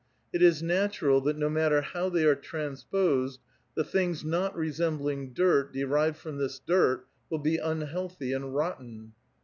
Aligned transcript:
It 0.33 0.41
is 0.41 0.63
natural 0.63 1.21
that 1.21 1.37
no 1.37 1.47
matter 1.47 1.81
how 1.81 2.09
they 2.09 2.23
are 2.25 2.33
transposed, 2.33 3.39
the 3.75 3.83
things 3.83 4.25
not 4.25 4.55
resembling 4.57 5.31
dirt, 5.33 5.71
derived 5.71 6.17
from 6.17 6.39
this 6.39 6.57
dirt 6.57 7.05
will 7.29 7.37
be 7.37 7.57
unhealthy 7.57 8.33
and 8.33 8.55
rotten." 8.55 9.13